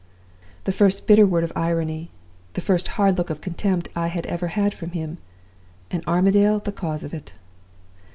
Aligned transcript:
"The 0.63 0.71
first 0.71 1.05
bitter 1.05 1.27
word 1.27 1.43
of 1.43 1.53
irony, 1.55 2.09
the 2.53 2.61
first 2.61 2.87
hard 2.97 3.19
look 3.19 3.29
of 3.29 3.39
contempt, 3.39 3.89
I 3.95 4.07
had 4.07 4.25
ever 4.25 4.47
had 4.47 4.73
from 4.73 4.93
him! 4.93 5.19
And 5.91 6.03
Armadale 6.07 6.57
the 6.57 6.71
cause 6.71 7.03
of 7.03 7.13
it! 7.13 7.33